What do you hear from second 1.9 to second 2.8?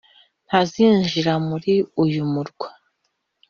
uyu murwa,